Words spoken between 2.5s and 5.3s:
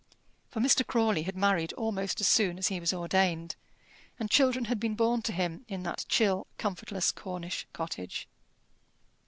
as he was ordained, and children had been born